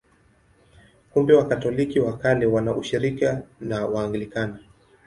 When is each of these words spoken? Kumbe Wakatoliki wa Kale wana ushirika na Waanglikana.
Kumbe 1.13 1.33
Wakatoliki 1.33 1.99
wa 1.99 2.17
Kale 2.17 2.45
wana 2.45 2.75
ushirika 2.75 3.41
na 3.59 3.85
Waanglikana. 3.85 4.59